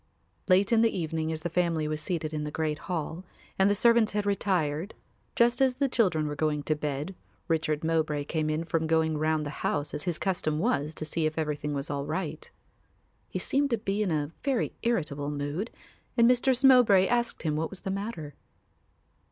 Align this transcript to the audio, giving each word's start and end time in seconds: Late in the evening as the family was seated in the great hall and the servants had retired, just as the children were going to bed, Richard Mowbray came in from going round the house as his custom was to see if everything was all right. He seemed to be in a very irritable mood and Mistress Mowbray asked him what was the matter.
Late 0.49 0.71
in 0.71 0.81
the 0.81 0.89
evening 0.97 1.31
as 1.31 1.41
the 1.41 1.47
family 1.51 1.87
was 1.87 2.01
seated 2.01 2.33
in 2.33 2.43
the 2.43 2.49
great 2.49 2.79
hall 2.89 3.23
and 3.59 3.69
the 3.69 3.75
servants 3.75 4.13
had 4.13 4.25
retired, 4.25 4.95
just 5.35 5.61
as 5.61 5.75
the 5.75 5.87
children 5.87 6.25
were 6.25 6.35
going 6.35 6.63
to 6.63 6.75
bed, 6.75 7.13
Richard 7.47 7.83
Mowbray 7.83 8.23
came 8.23 8.49
in 8.49 8.63
from 8.63 8.87
going 8.87 9.19
round 9.19 9.45
the 9.45 9.51
house 9.61 9.93
as 9.93 10.01
his 10.01 10.17
custom 10.17 10.57
was 10.57 10.95
to 10.95 11.05
see 11.05 11.27
if 11.27 11.37
everything 11.37 11.75
was 11.75 11.91
all 11.91 12.07
right. 12.07 12.49
He 13.29 13.37
seemed 13.37 13.69
to 13.69 13.77
be 13.77 14.01
in 14.01 14.09
a 14.09 14.31
very 14.43 14.73
irritable 14.81 15.29
mood 15.29 15.69
and 16.17 16.27
Mistress 16.27 16.63
Mowbray 16.63 17.05
asked 17.05 17.43
him 17.43 17.55
what 17.55 17.69
was 17.69 17.81
the 17.81 17.91
matter. 17.91 18.33